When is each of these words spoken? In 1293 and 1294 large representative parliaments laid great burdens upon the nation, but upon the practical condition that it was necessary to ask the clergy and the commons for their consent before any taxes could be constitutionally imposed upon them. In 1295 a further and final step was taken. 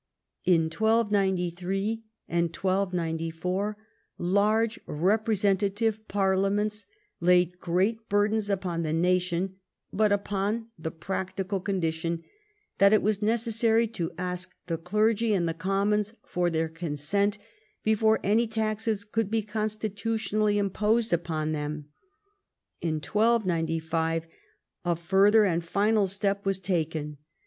In 0.45 0.63
1293 0.63 2.01
and 2.27 2.45
1294 2.45 3.77
large 4.17 4.79
representative 4.87 6.07
parliaments 6.07 6.87
laid 7.19 7.59
great 7.59 8.09
burdens 8.09 8.49
upon 8.49 8.81
the 8.81 8.93
nation, 8.93 9.57
but 9.93 10.11
upon 10.11 10.71
the 10.75 10.89
practical 10.89 11.59
condition 11.59 12.23
that 12.79 12.93
it 12.93 13.03
was 13.03 13.21
necessary 13.21 13.85
to 13.89 14.11
ask 14.17 14.55
the 14.65 14.79
clergy 14.79 15.35
and 15.35 15.47
the 15.47 15.53
commons 15.53 16.15
for 16.25 16.49
their 16.49 16.67
consent 16.67 17.37
before 17.83 18.19
any 18.23 18.47
taxes 18.47 19.05
could 19.05 19.29
be 19.29 19.43
constitutionally 19.43 20.57
imposed 20.57 21.13
upon 21.13 21.51
them. 21.51 21.89
In 22.81 22.95
1295 22.95 24.25
a 24.83 24.95
further 24.95 25.45
and 25.45 25.63
final 25.63 26.07
step 26.07 26.43
was 26.43 26.57
taken. 26.57 27.17